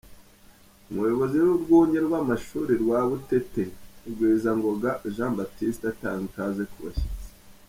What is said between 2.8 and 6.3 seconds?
rwa Butete Rugwizangoga Jean Baptiste atanga